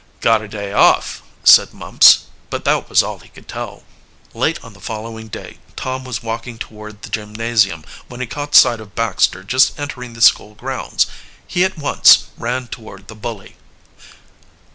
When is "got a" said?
0.19-0.47